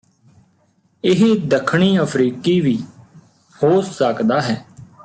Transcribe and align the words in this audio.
ਇਹ 1.03 1.23
ਦੱਖਣੀ 1.39 1.99
ਅਫ਼ਰੀਕੀ 1.99 2.59
ਵੀ 2.61 2.77
ਹੋ 3.55 3.81
ਸਕਦਾ 3.81 4.41
ਹੈ 4.41 4.65